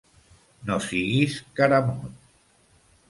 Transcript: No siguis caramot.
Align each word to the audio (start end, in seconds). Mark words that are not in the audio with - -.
No 0.69 0.77
siguis 0.85 1.35
caramot. 1.61 2.17